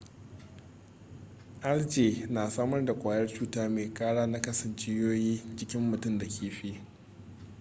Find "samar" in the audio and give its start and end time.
2.51-2.85